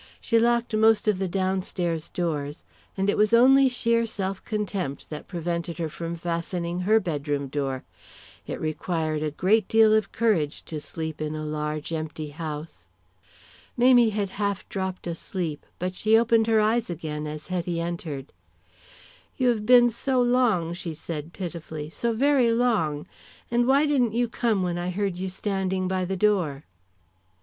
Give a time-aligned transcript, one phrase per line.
[0.19, 2.63] She locked most of the downstairs doors,
[2.97, 7.83] and it was only sheer self contempt that prevented her from fastening her bedroom door.
[8.47, 9.29] It required a
[9.61, 12.87] deal of courage to sleep in a large, empty house.
[13.77, 18.33] Mamie had half dropped asleep, but she opened her eyes again as Hetty entered.
[19.37, 23.07] "You have been so long," she said, pitifully, "so very long.
[23.51, 26.65] And why didn't you come when I heard you standing by the door."